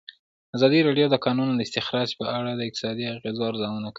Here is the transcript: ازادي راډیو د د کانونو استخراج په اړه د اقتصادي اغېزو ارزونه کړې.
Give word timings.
ازادي 0.55 0.79
راډیو 0.87 1.07
د 1.09 1.11
د 1.13 1.17
کانونو 1.25 1.53
استخراج 1.65 2.09
په 2.19 2.25
اړه 2.37 2.51
د 2.55 2.61
اقتصادي 2.67 3.03
اغېزو 3.13 3.41
ارزونه 3.49 3.79
کړې. 3.87 3.89